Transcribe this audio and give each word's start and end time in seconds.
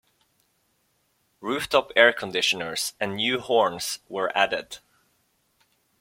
Rooftop 1.41 1.91
air 1.95 2.11
conditioners 2.11 2.93
and 2.99 3.17
new 3.17 3.39
horns 3.39 3.99
were 4.09 4.35
added. 4.35 4.79